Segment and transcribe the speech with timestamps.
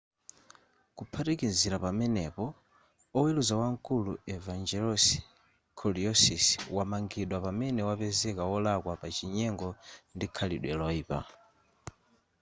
[0.97, 2.45] kuphatikizira pamenepo
[3.17, 5.05] oweruza wamkulu evangelos
[5.79, 9.69] kalousisi wamangidwa pamene wapezeka wolakwa pa chinyengo
[10.15, 11.19] ndi khalidwe loyipa